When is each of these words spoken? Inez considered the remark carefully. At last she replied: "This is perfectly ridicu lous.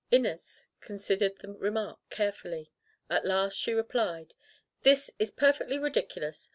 Inez 0.09 0.65
considered 0.79 1.37
the 1.37 1.51
remark 1.53 1.99
carefully. 2.09 2.71
At 3.07 3.23
last 3.23 3.53
she 3.55 3.71
replied: 3.71 4.33
"This 4.81 5.11
is 5.19 5.29
perfectly 5.29 5.77
ridicu 5.77 6.15
lous. 6.21 6.49